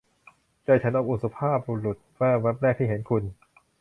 [0.65, 3.23] ใจฉันอบอุ่น สุภาพบุรุษ เมื่อแว่บแรกที่เห็นคุณ